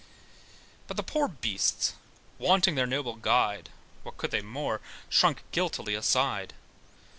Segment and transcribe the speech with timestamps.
[0.87, 1.93] But the poor beasts,
[2.39, 3.69] wanting their noble guide,
[4.01, 4.81] (What could they more?)
[5.11, 6.55] shrunk guiltily aside.